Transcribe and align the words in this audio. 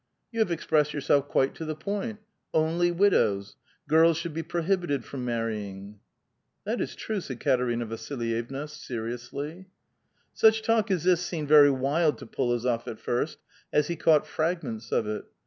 "You 0.31 0.39
have 0.39 0.49
expressed 0.49 0.95
yourself 0.95 1.27
quite 1.27 1.53
to 1.53 1.63
the 1.63 1.75
point. 1.75 2.21
Only 2.55 2.89
widows; 2.91 3.55
girls 3.87 4.17
should 4.17 4.33
l>e 4.35 4.41
prohibited 4.41 5.05
from 5.05 5.23
marrying."" 5.25 5.99
That 6.65 6.81
is 6.81 6.95
true," 6.95 7.21
said 7.21 7.37
Eaterina 7.39 7.85
Vasilycvna, 7.85 8.67
seriously. 8.67 9.67
Such 10.33 10.63
talk 10.63 10.89
as 10.89 11.03
this 11.03 11.21
seemed 11.21 11.49
very 11.49 11.69
wild 11.69 12.17
to 12.17 12.25
P6lozof 12.25 12.87
at 12.87 12.97
fii 12.97 13.27
st, 13.27 13.37
as 13.71 13.89
he 13.89 13.95
caught 13.95 14.25
fragments 14.25 14.91
of 14.91 15.05
it. 15.05 15.23